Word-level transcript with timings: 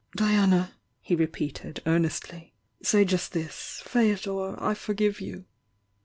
"Diana," 0.15 0.71
he 0.99 1.13
repeated, 1.13 1.83
earnestly— 1.85 2.55
"Say 2.81 3.05
just 3.05 3.33
this— 3.33 3.83
'Feodor, 3.85 4.55
I 4.59 4.73
forgive 4.73 5.21
you!' 5.21 5.45